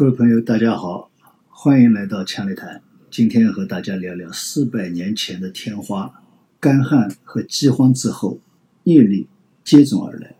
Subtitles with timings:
[0.00, 1.10] 各位朋友，大家好，
[1.50, 2.80] 欢迎来到强力谈。
[3.10, 6.22] 今天和大家聊聊四百年前的天花。
[6.58, 8.38] 干旱和饥荒之后，
[8.82, 9.26] 疫力
[9.62, 10.34] 接踵而来，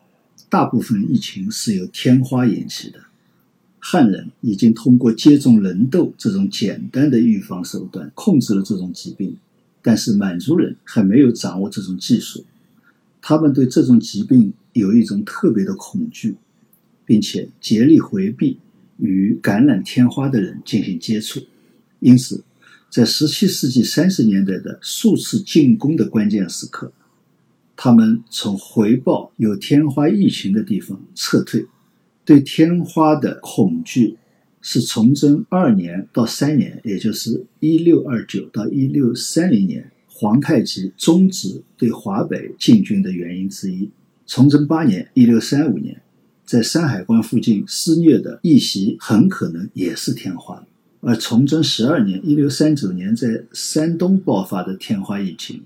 [0.48, 3.00] 大部分疫情是由天花引起的。
[3.79, 9.36] 汉人已经通过接种人痘这种简单的预防手段控制了这种疾病，
[9.82, 12.46] 但是满族人还没有掌握这种技术，
[13.21, 16.36] 他们对这种疾病有一种特别的恐惧，
[17.04, 18.58] 并且竭力回避。
[19.00, 21.41] 与感染天花的人进行接触，
[22.00, 22.45] 因此，
[22.91, 26.93] 在17世纪30年代的数次进攻的关键时刻，
[27.77, 31.67] 他们从回报有天花疫情的地方撤退。
[32.25, 34.17] 对天花的恐惧
[34.61, 43.91] 是崇祯二年到三年，也就是1629到1630年，皇太极终止对华北进军的原因之一。
[44.27, 46.02] 崇祯八年1635年。
[46.50, 50.66] 在山海关附近肆虐的疫袭很可能也是天花，
[51.00, 55.62] 而崇祯十二年（一六三九年）在山东爆发的天花疫情，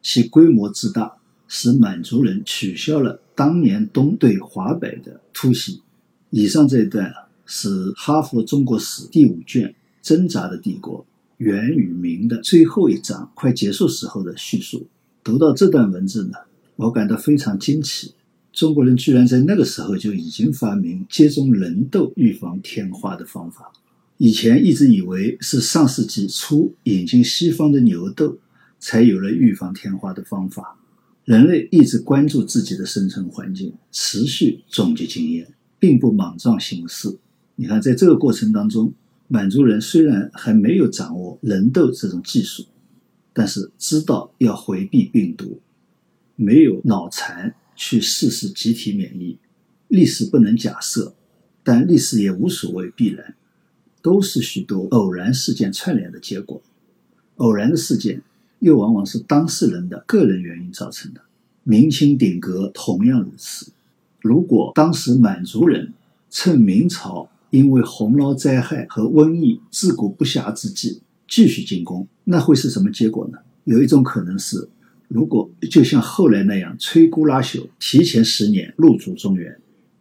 [0.00, 5.82] 其规模之大，使满族人取消了当年东对华北的突袭。
[6.30, 7.12] 以上这一段
[7.44, 9.68] 是哈佛中国史第五卷
[10.00, 11.04] 《挣扎的帝国：
[11.36, 14.86] 元与明》的最后一章快结束时候的叙述。
[15.22, 16.38] 读到这段文字呢，
[16.76, 18.14] 我感到非常惊奇。
[18.52, 23.72] 中国人居然在那个时候就已经发明接种人痘预防天花的方法。
[24.18, 28.38] 以前一直以为是上世纪初引进西方的牛痘，
[28.78, 30.78] 才有了预防天花的方法。
[31.24, 37.16] 人类一直关注自己的生存环境，持续总结经验，并不莽撞行事。
[37.56, 38.92] 你看，在这个过程当中，
[39.28, 42.66] 满族人虽然还没有掌握人痘这种技术，
[43.32, 45.60] 但是知道要回避病毒，
[46.36, 47.54] 没有脑残。
[47.84, 49.36] 去试试集体免疫，
[49.88, 51.16] 历史不能假设，
[51.64, 53.34] 但历史也无所谓必然，
[54.00, 56.62] 都是许多偶然事件串联的结果。
[57.38, 58.22] 偶然的事件
[58.60, 61.22] 又往往是当事人的个人原因造成的。
[61.64, 63.72] 明清鼎革同样如此。
[64.20, 65.92] 如果当时满族人
[66.30, 73.38] 趁明朝因为洪涝灾害和瘟疫自顾不暇之际继续进攻，那会是什么结果呢？
[73.64, 74.68] 有一种可能是。
[75.12, 79.54] 如果就像后来那样摧枯拉朽，提前十年入主中原，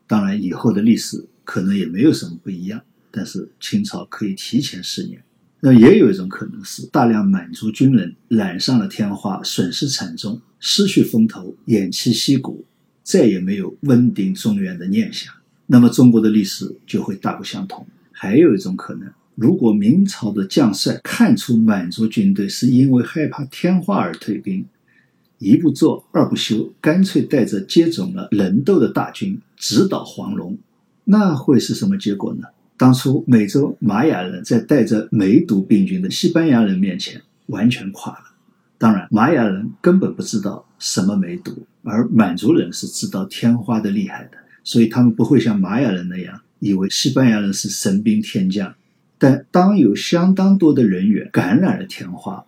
[0.08, 2.82] 当然以后的历史可能也没有什么不一样。
[3.12, 5.22] 但是清朝可以提前十年，
[5.60, 12.64] 那也有一种可能是大量满族军人染上了天花，损失惨重，失去风头，偃旗息鼓，
[13.04, 15.34] 再也没有稳定中原的念想。
[15.68, 17.86] 那么中国的历史就会大不相同。
[18.14, 24.66] 还有一种可能，如果明朝的将帅看出满族军队是因为害怕天花而退兵。
[25.42, 30.56] 一不做二不休，干脆带着接种了人痘的大军直捣黄龙，
[31.06, 32.44] 那会是什么结果呢？
[32.78, 38.26] 当初美洲玛雅人在带着梅毒病菌的西班牙人面前完全垮了。
[38.78, 48.76] 当然，玛雅人根本不知道什么梅毒，而满族人是知道天花的厉害的，所以他们不会像玛雅人那样以为西班牙人是神兵天将。
[49.18, 52.46] 但当有相当多的人员感染了天花，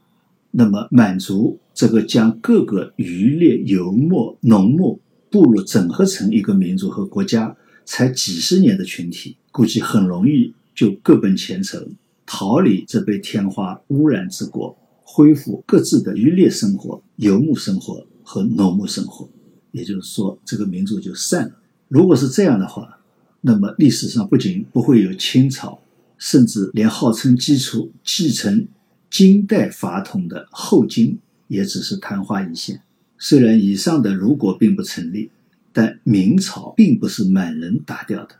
[0.56, 1.60] 那么满族。
[1.74, 11.96] 这个将各个渔猎、游牧、农牧部落整合成一个民族和国家，才几十年的群体，估计很容易就各奔前程，
[12.28, 19.28] 逃离这被天花污染之国，恢复各自的渔猎生活、游牧生活和农牧生活。
[19.72, 21.56] 也就是说，这个民族就散了。
[21.88, 23.00] 如果是这样的话，
[23.42, 25.80] 那么历史上不仅不会有清朝，
[26.20, 28.68] 甚至连号称基础继承
[29.14, 31.20] 金代法统的后金。
[31.50, 32.82] 也只是昙花一现。
[33.20, 35.30] 虽然以上的如果并不成立，
[35.72, 38.36] 但明朝并不是满人打掉的，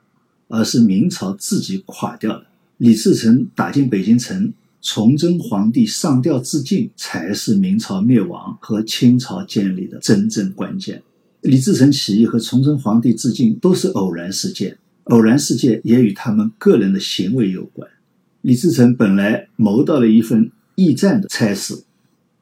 [0.48, 2.46] 而是明朝自己垮掉的。
[2.78, 4.52] 李自成打进北京城，
[4.82, 11.04] 崇祯皇帝上吊自尽，才是明朝灭亡和清朝建立的真正关键。
[11.42, 17.88] 李自成起义和崇祯皇帝自尽都是偶然事件，偶然事件也与他们个人的行为有关。
[18.42, 21.84] 李自成本来谋到了一份驿站的差事。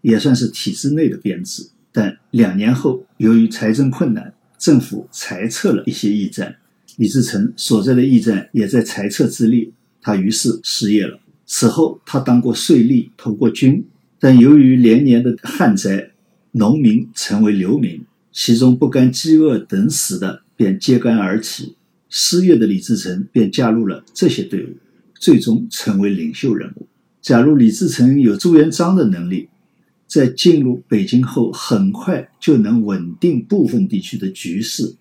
[0.02, 6.56] 也算是体制内的编制，但两年后，由于财政困难，政府裁撤了一些驿站，
[6.98, 9.70] 李自成所在的驿站也在裁撤之列，
[10.02, 11.20] 他于是失业了。
[11.46, 13.86] 此后，他当过税吏，投过军，
[14.20, 16.10] 但由于连年的旱灾，
[16.54, 21.76] 农民成为流民，其中不甘饥饿等死的便揭竿而起，
[22.10, 24.78] 失业的李自成便加入了这些队伍，
[25.14, 26.88] 最终成为领袖人物。
[27.22, 29.50] 假如李自成有朱元璋的能力，
[30.08, 34.96] 在进入北京后，很快就能稳定部分地区的局势，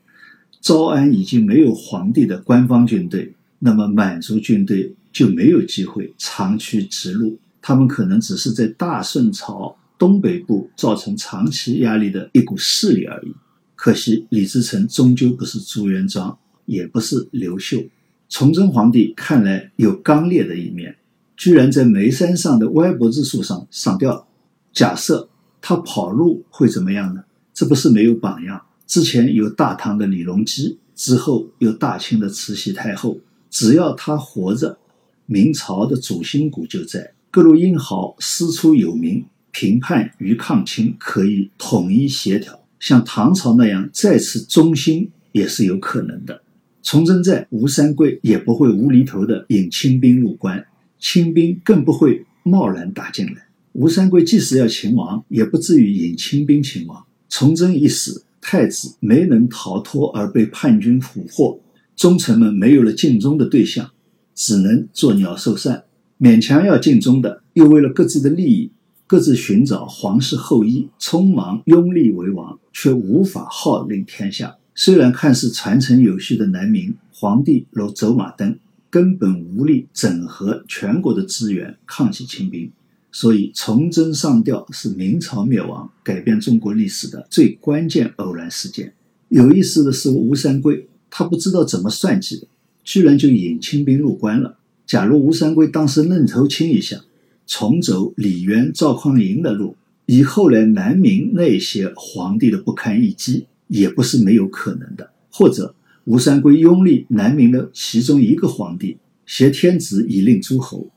[0.61, 13.35] 招安已经没有皇帝的官方军队，那么满族军队就没有机会长驱直入，他们可能只是在大顺朝东北部造成长期压力的一股势力而已。
[13.75, 17.83] 可惜李自成终究不是朱元璋，也不是刘秀。
[18.29, 20.95] 崇祯皇帝看来有刚烈的一面，
[21.41, 24.29] 居然在眉山上的歪脖子树上上吊。
[24.75, 25.31] 假设
[25.63, 27.25] 他跑路会怎么样呢？
[27.55, 28.61] 这不是没有榜样。
[28.87, 33.17] 之前有大唐的李隆基，之后有大清的慈禧太后。
[33.49, 34.77] 只要他活着，
[35.25, 37.15] 明朝的主心骨就在。
[37.31, 42.61] 各路英豪师出有名，评判与抗清可以统一协调。
[42.79, 46.43] 像唐朝那样再次中兴也是有可能的。
[46.83, 50.67] 崇祯在，吴三桂也不会无厘头的引清兵入关，
[51.01, 53.49] 清兵更不会贸然打进来。
[53.73, 57.05] 吴三桂即使要擒王，也不至于引清兵擒王。
[57.29, 61.61] 崇祯一死，太子没能逃脱而被叛军俘获，
[61.97, 63.91] 忠臣们没有了尽忠的对象，
[64.35, 65.85] 只能做鸟兽散。
[66.19, 68.73] 勉强要尽忠的，又为了各自的利益，
[69.07, 74.57] 各自寻找皇室后裔，匆忙拥立为王，却无法号令天下。
[74.75, 78.59] 虽然看似传承有序的南明皇帝如走马灯，
[78.91, 82.71] 根本无力整合全国的资源抗击清兵。
[83.13, 88.93] 所以，崇祯上吊是明朝灭亡、改变中国历史的最关键偶然事件。
[89.29, 92.47] 有意思的是，吴三桂他不知道怎么算计的，
[92.85, 94.59] 居然就引清兵入关了。
[94.87, 97.01] 假如吴三桂当时愣头青一下，
[97.47, 99.77] 重走李渊、赵匡胤的路，
[100.07, 105.11] 以后来南明那些皇帝的不堪一击，也不是没有可能的。
[105.33, 105.75] 或者，
[106.05, 110.91] 吴三桂拥立南明的其中一个皇帝，挟天子以令诸侯，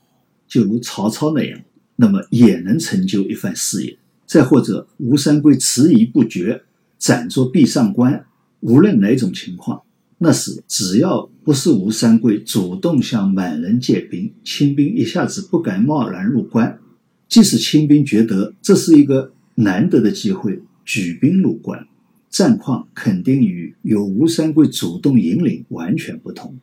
[0.48, 1.60] 就如曹操那样。
[1.96, 3.96] 那么也能成就一番事业。
[4.26, 6.62] 再或者，吴三桂迟疑不决，
[6.98, 8.26] 暂作壁上观。
[8.60, 9.82] 无论哪种情况，
[10.18, 16.78] 那时只要不是吴三桂主动向满人借兵，清兵一下子不敢贸然入关。
[17.28, 21.86] 即使清兵觉得这是一个难得的机会，举兵入关，
[22.34, 26.58] 战况肯定与由吴三桂主动引领完全不同。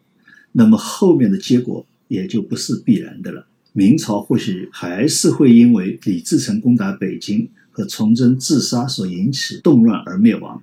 [0.51, 3.47] 那么后面的结果也就不是必然的了。
[3.71, 10.61] 明朝或许还是会因为李自成攻打北京和崇祯自杀所引起动乱而灭亡，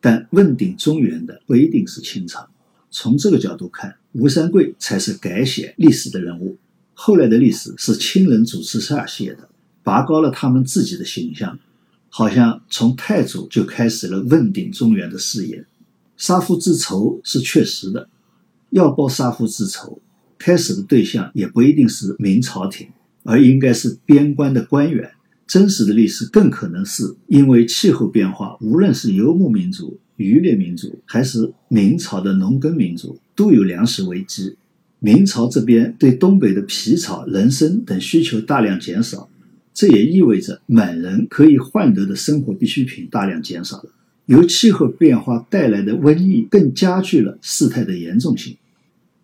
[0.00, 2.50] 但问鼎中原的不一定是清朝。
[2.90, 6.56] 从这个角度看，吴三桂才是改写历史的人物。
[6.94, 9.48] 后来的历史是清人主持下写的，
[9.84, 11.60] 拔高了他们自己的形象，
[12.08, 15.64] 好像从太祖就开始了问鼎中原的事业。
[16.16, 18.08] 杀父之仇是确实的，
[18.70, 20.00] 要报杀父之仇。
[20.38, 22.88] 开始的对象也不一定是明朝廷，
[23.24, 25.10] 而应该是边关的官员。
[25.46, 34.56] 真实的历史更可能是因为气候变化，无论是游牧民族、渔猎民族，还是明朝的农耕民族，都有粮食危机。
[34.98, 39.28] 明朝这边对东北的皮草、人参等需求大量减少，
[39.78, 43.84] 这也意味着满人可以换得的生活必需品大量减少了。
[44.26, 48.56] 由气候变化带来的瘟疫更加剧了事态的严重性。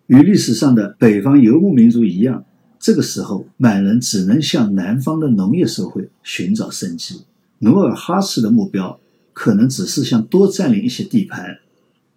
[0.07, 2.45] 与历史上的北方游牧民族一样，
[2.79, 7.23] 这个时候满人只能向南方的农业社会寻找生机。
[7.59, 8.97] 努尔哈赤的目标
[9.33, 11.57] 可能只是想多占领一些地盘，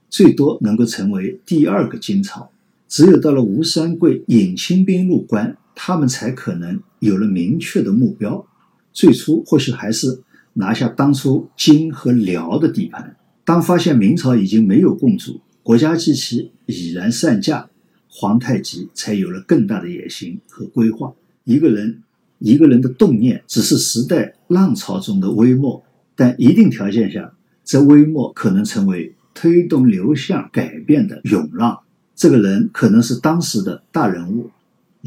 [0.09, 2.49] 最多能够成为第二个金朝。
[2.87, 8.44] 只有到了吴三桂引清兵入关，他们才可能有了明确的目标。
[8.92, 10.23] 最初或许还是
[10.54, 13.16] 拿下当初金和辽的地盘。
[13.44, 17.70] 当发现明朝已经没有共主，国家机器已然散架。
[18.11, 21.12] 皇太极才有了更大的野心和规划。
[21.44, 22.02] 一个人，
[22.40, 25.85] 一个人的动念只是时代浪潮中的微末，
[26.16, 27.32] 但一定条件下，
[27.64, 31.78] 这微末可能成为推动流向改变的涌浪。
[32.16, 34.50] 这个人可能是当时的大人物，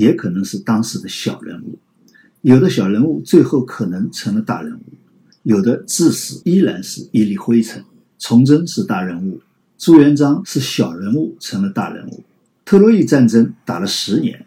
[0.02, 1.78] 也可能是当时的小人物。
[2.42, 4.82] 有的小人物最后可能成了大人物，
[5.44, 7.84] 有的至死依然是一粒灰尘。
[8.18, 9.42] 崇祯是大人物，
[9.78, 12.24] 朱元璋是小人物，成了大人物。
[12.66, 14.46] 特洛伊战争打了十年，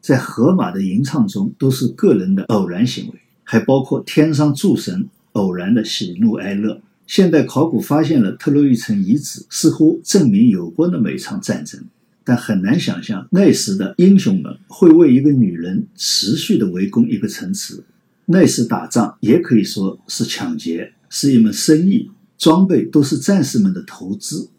[0.00, 6.80] 在荷马的吟唱中都是个人的偶然行为，还包括天上诸神偶然的喜怒哀乐。
[7.06, 11.82] 现代考古发现了特洛伊城遗址，似乎证明有过那么一场战争，
[12.28, 17.82] 但很难想象那时的英雄们会为一个女人持续的围攻一个城池。
[18.26, 24.50] 那时打仗也可以说是抢劫，是一门生意，装备都是战士们的投资。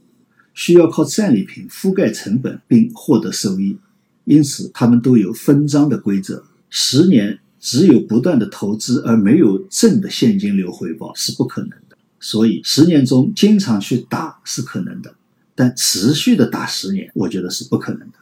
[0.56, 3.78] 需要靠战利品覆盖成本并获得收益，
[4.26, 6.44] 因此他们都有分赃的规则。
[6.72, 11.96] 十年只有不断的投资而没有正的现金流回报是不可能的。
[12.20, 15.14] 所以十年中经常去打是可能的，
[15.60, 18.14] 但持续的打十年，我觉得是不可能的。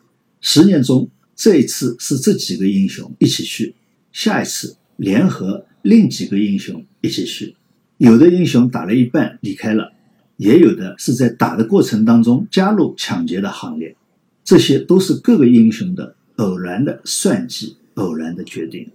[0.41, 3.75] 十年中这一次是这几个英雄一起去，
[4.11, 7.55] 下一次联合另几个英雄一起去。
[7.97, 9.93] 有的英雄打了一半离开了，
[10.37, 13.95] 也有的是在打的过程当中加入抢劫的行列。
[14.43, 18.89] 这些都是各个英雄的偶然的算计、偶然的决定。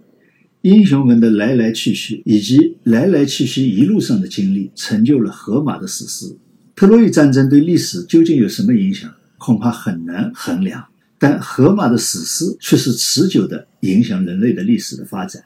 [0.63, 6.35] 英雄们的来来去去，以及来来去去一路上的经历，成就了荷马的史诗。
[6.75, 9.11] 特洛伊战争对历史究竟有什么影响？
[9.37, 10.85] 恐怕很难衡量。
[11.19, 15.43] 但荷马的史诗却是持久的影响人类的历史的发展。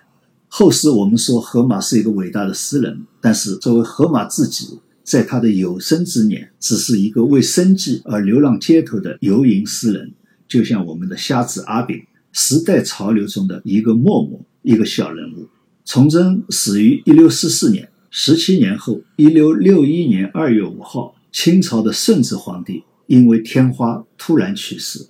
[0.47, 10.13] 后世我们说荷马是一个伟大的诗人，但是作为荷马自己，在他的有生之年，只是一个为生计而流浪街头的游吟诗人，
[10.47, 14.39] 就像我们的瞎子阿炳，时代潮流中的一个默默。
[14.63, 15.47] 一个小人物，
[15.85, 25.09] 崇祯死于一六四四年，十七年后，一六六一年二月五号，清朝的顺治皇帝因为天花突然去世，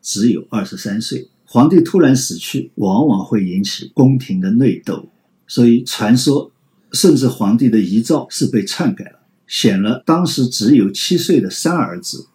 [0.00, 1.28] 只有二十三岁。
[1.44, 5.08] 皇帝突然死去，往往会引起宫廷的内斗，
[5.48, 6.52] 所以传说
[6.92, 12.28] 顺治皇帝的遗诏是被篡改了，选了当时只有七岁的三儿子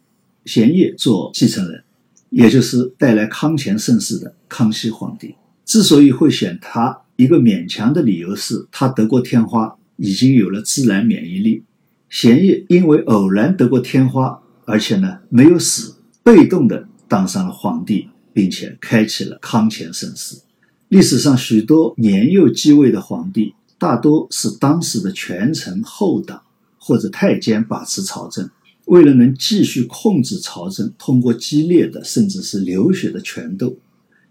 [0.43, 1.85] 贤业做继承人，
[2.31, 5.35] 也就是带来康乾盛世的康熙皇帝。
[5.63, 11.63] 之所以会选他，一个勉强的理由是他得过天花，已经有了自然免疫力。
[12.09, 20.41] 贤业因为偶然得过天花，而且呢没有死，被动的当上了皇帝，并且开启了康乾盛世。
[20.87, 26.41] 历史上许多年幼继位的皇帝，大多是当时的权臣后党
[26.79, 28.49] 或者太监把持朝政，
[28.85, 33.77] 为了能继续控制朝政，通过激烈的甚至是流血的权斗。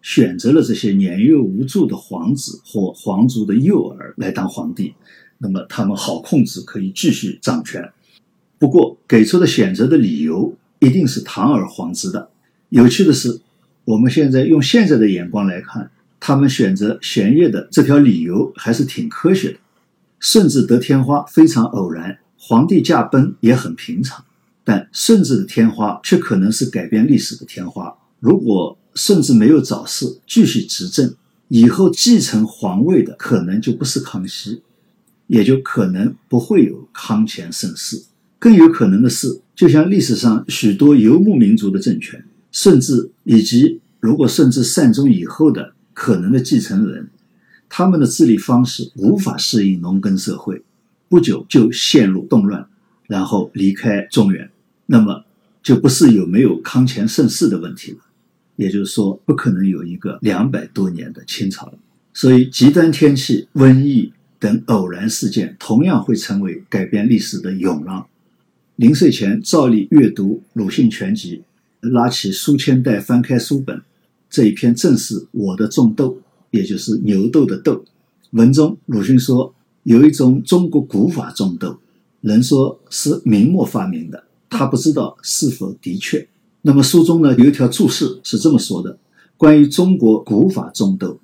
[0.01, 4.95] 选择了这些年幼无助的皇子或皇族的幼儿来当皇帝，
[5.39, 7.91] 那么他们好控制，可以继续掌权。
[8.59, 12.31] 不过给出的选择的理由一定是堂而皇之的。
[12.71, 13.41] 有趣的是，
[13.85, 19.59] 我们现在用现在的眼光来看，他们选择玄烨的这条理由还是挺科学的。
[20.21, 24.25] 顺治得天花非常偶然，皇帝驾崩也很平常，
[24.65, 27.97] 但顺治的天花却可能是改变历史的天花。
[28.19, 31.15] 如果顺治没有早逝，继续执政，
[31.47, 34.61] 以后继承皇位的可能就不是康熙，
[35.29, 38.03] 也就可能不会有康乾盛世。
[38.41, 47.09] 更有可能的是，就像历史上许多游牧民族的政权，甚至以及如果甚至善终以后的可能的继承人，
[47.69, 50.63] 他们的治理方式无法适应农耕社会，
[51.09, 52.67] 不久就陷入动乱，
[53.07, 54.51] 然后离开中原，
[54.87, 55.25] 那么
[55.63, 57.99] 就不是有没有康乾盛世的问题了。
[58.57, 61.75] 也就是说，不可能有一个两百多年的清朝了。
[62.15, 68.07] 所以，极端天气、瘟疫等偶然事件同样会成为改变历史的涌浪。
[68.77, 71.43] 临睡前照例阅读《鲁迅全集》，
[71.91, 73.83] 拉起书签袋，翻开书本，
[74.31, 76.19] 这一篇正是我的种豆，
[76.53, 77.85] 也就是牛豆的豆。
[78.31, 81.79] 文中，鲁迅说有一种中国古法种豆，
[82.21, 86.29] 人说是明末发明的，他不知道是否的确。
[86.63, 88.99] 那么书中呢有一条注释是这么说的：
[89.37, 91.19] 关于中国古法种豆，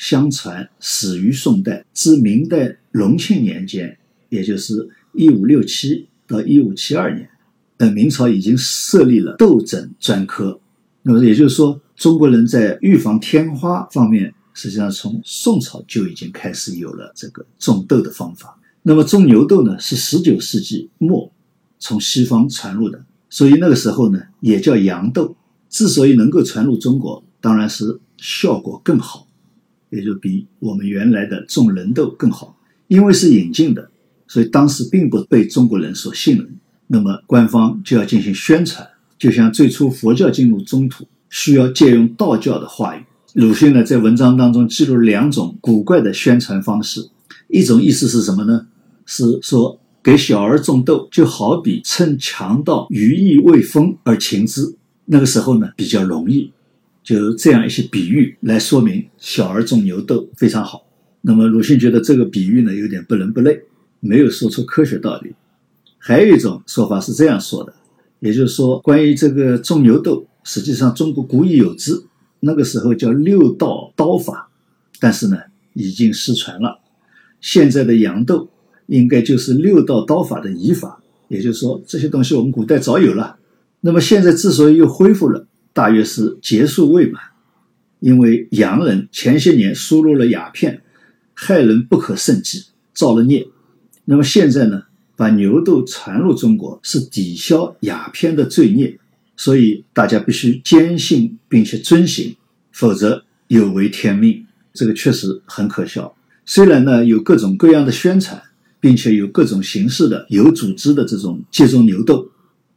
[0.00, 3.98] 相传始于宋代，至明代隆庆年间，
[4.30, 7.28] 也就是一五六七到一五七二年，
[7.76, 10.58] 呃，明朝已经设立了豆诊专科。
[11.02, 18.58] 那么也就是说，中国人在预防天花方面，实际上从宋朝就已经开始有了这个种豆的方法。
[18.82, 21.30] 那么种牛豆呢，是十九世纪末
[21.78, 23.04] 从西方传入的。
[23.28, 25.36] 所以那个时候呢，也叫洋痘。
[25.68, 29.28] 之所以能够传入中国，当然是效果更好，
[29.90, 32.56] 也就比我们原来的种人豆更好。
[32.88, 33.90] 因为是引进的，
[34.26, 36.56] 所以当时并不被中国人所信任。
[36.86, 43.02] 那么官方就要进行宣传，就像最初佛教进入中土，需要借用道教的话语。
[43.34, 47.10] 鲁迅呢，在文章当中记录了两种古怪的宣传方式。
[47.48, 48.66] 一种意思是什么呢？
[49.04, 49.78] 是说。
[50.02, 54.74] 给小儿种豆，就好比趁强盗羽翼未丰而擒之。
[55.04, 56.50] 那个时候呢，比较容易，
[57.02, 60.86] 就这样一些比喻来说明小儿种牛豆非常好。
[61.22, 63.60] 那么鲁迅觉得这个比喻呢，有点不伦不类，
[64.00, 65.34] 没有说出科学道理。
[65.98, 67.74] 还有一种说法是这样说的，
[68.20, 72.04] 也就是说，关于这个种牛豆，实际上中国古已有之，
[72.40, 74.48] 那个时候叫六道刀法，
[74.98, 75.36] 但是呢，
[75.74, 76.80] 已经失传了。
[77.40, 78.48] 现在的洋豆。
[78.86, 83.36] 应该就是六道刀法的移法，也就是说这些东西我们古代早有了。
[83.82, 87.22] 那么现在之所以又恢复了，大约是结束未满，
[88.00, 90.82] 因为洋人前些年输入了鸦片，
[91.34, 93.46] 害人不可胜计，造了孽。
[94.04, 94.84] 那么现在呢，
[95.16, 98.98] 把牛痘传入中国是抵消鸦片的罪孽，
[99.36, 102.34] 所以大家必须坚信并且遵循，
[102.72, 104.44] 否则有违天命。
[104.72, 106.16] 这个确实很可笑。
[106.46, 108.42] 虽然呢有各种各样的宣传，
[108.80, 112.28] 并且有各种形式的有组织的这种接种牛痘，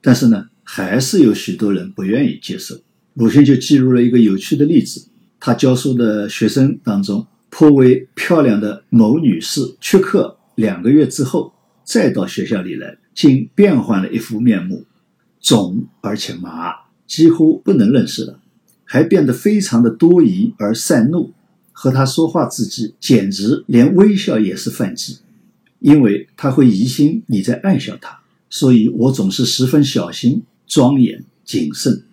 [0.01, 2.75] 但是呢还是有许多人不愿意接受。
[3.15, 5.07] 鲁迅就记录了一个有趣的例子：
[5.39, 11.53] 他教书的学生当中，颇为漂亮的某女士缺课两个月之后，
[11.83, 14.85] 再到学校里来，竟变换了一副面目，
[15.39, 16.73] 肿而且麻，
[17.05, 18.39] 几乎不能认识了，
[18.83, 21.33] 还变得非常的多疑而善怒，
[21.71, 25.17] 和他说话之际，简直连微笑也是犯忌，
[25.79, 32.03] 因为他会疑心你在暗笑他，所以我总是十分小心、庄严、谨慎。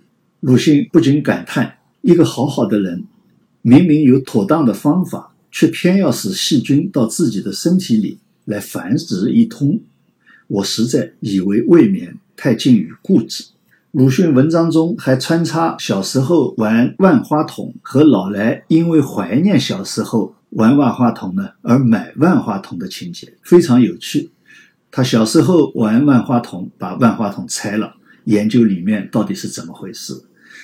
[0.40, 3.04] 鲁迅不禁感叹：一个好好的人，
[3.62, 9.80] 明明有妥当的方法，却偏要使细菌到自己的身体里来繁殖一通。
[10.46, 13.44] 我实在以为未免太近于固执。
[13.92, 24.30] 鲁迅文章中还穿插小时候玩万花筒和老来因为怀念小时候玩万花筒呢而买万花筒的情节，非常有趣。
[24.92, 27.96] 他小时候玩万花筒，把万花筒拆了，
[28.30, 30.14] 研究里面到底是怎么回事。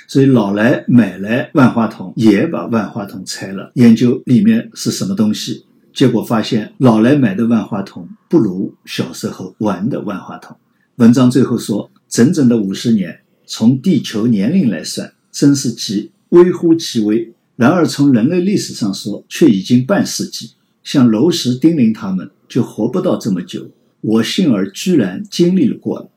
[0.08, 5.64] 所以老来买来万花筒，也把万花筒拆了，研究里面是什么东西。
[5.92, 10.56] 结果发现，老来买的万花筒不如小时候玩的万花筒。
[10.96, 17.32] 文章最后说，整整的五十年，从地球年龄来算，真是极微乎其微。
[17.56, 20.52] 然而从人类历史上说，却已经半世纪。
[20.84, 23.68] 像楼石丁玲他们就活不到这么久，
[24.02, 26.08] 我幸而居然经历了过了。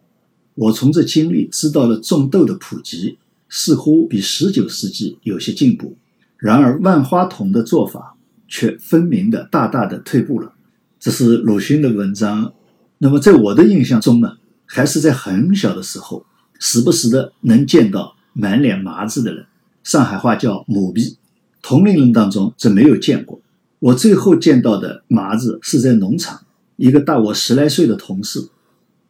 [0.59, 3.17] 我从这经历知道了种豆的普及。
[3.51, 5.97] 似乎比十九世纪有些进步，
[6.37, 8.15] 然而万花筒的做法
[8.47, 10.53] 却分明的大大的退步了。
[10.99, 12.53] 这是鲁迅的文章。
[12.99, 14.37] 那么在我的印象中呢，
[14.67, 16.27] 还是在很小的时候，
[16.59, 19.48] 时不时的能见到满脸麻子的人，
[19.83, 21.17] 上海话叫“母逼”。
[21.63, 23.41] 同龄人当中则没有见过。
[23.79, 26.45] 我最后见到的麻子是在农场，
[26.75, 28.50] 一个大我十来岁的同事，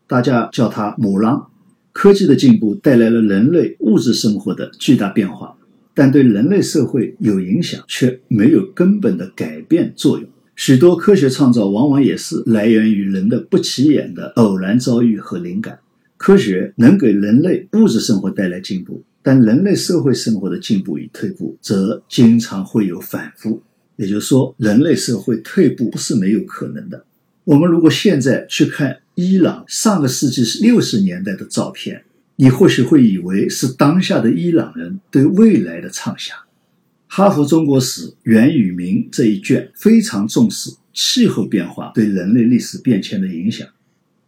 [0.09, 1.49] 大家叫它母狼。
[1.91, 5.55] 科技的进步带来了人类物质生活的巨大变化，
[5.93, 10.27] 但对人类社会有影响却没有根本的改变作用。
[10.55, 15.77] 许多科学创造往往也是来源于人的不起眼的偶然遭遇和灵感。
[16.17, 23.61] 科学能给人类物质生活带来进步，但人类社会生活的进步与退步则经常会有反复。
[23.97, 27.03] 也就是说，人类社会退步不是没有可能的。
[27.43, 28.97] 我们如果现在去看。
[29.19, 32.05] 伊朗上个世纪是六十年代的照片，
[32.37, 36.37] 你或许会以为是当下的伊朗人对未来的畅想。
[37.07, 43.67] 哈佛中国史袁宇明这一卷非常重视气候变化对人类历史变迁的影响。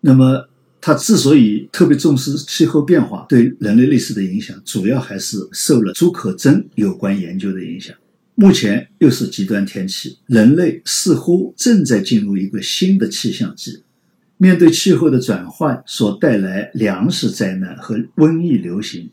[0.02, 0.50] 那么，
[0.82, 7.96] 他之所以特别重视气候变化对人类历史的影响，主要还是受了朱可桢有关研究的影响。
[8.36, 13.84] 目前又是极端天气，人类似乎正在进入一个新的气象季。
[14.42, 19.12] 面对气候的转换所带来粮食灾难和瘟疫流行，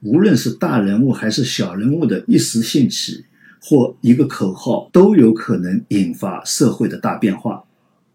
[0.00, 3.24] 无论是大人物还是小人物的一时兴起
[3.60, 7.64] 或一个口号，都有可能引发社会的大变化。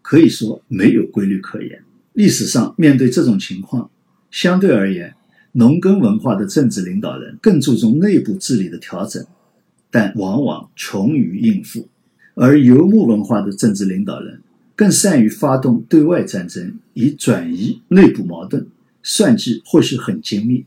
[0.00, 1.82] 可以说没有规律可言。
[2.14, 3.90] 历史上面对这种情况，
[4.30, 5.14] 相对而言，
[5.52, 9.22] 农耕文化的政治领导人更注重内部治理的调整，
[9.90, 11.82] 但往往穷于应付；
[12.34, 14.40] 而游牧文化的政治领导人。
[14.76, 18.68] 更善于发动对外战争，以转移内部矛盾。
[19.02, 20.66] 算计或许很精密，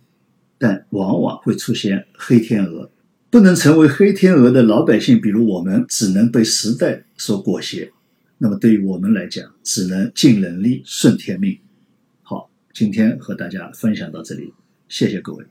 [0.57, 2.89] 但往往会出现黑天鹅。
[3.29, 7.91] 不能成为黑天鹅的老百姓，比如我们，只能被时代所裹挟。
[8.37, 11.59] 那么对于我们来讲，只能尽人力，顺天命。
[12.23, 14.53] 好，今天和大家分享到这里，
[14.87, 15.45] 谢谢各位。